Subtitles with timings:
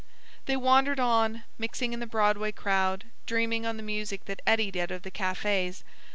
[0.47, 4.89] They wandered on, mixing in the Broadway crowd, dreaming on the music that eddied out
[4.89, 5.83] of the cafes.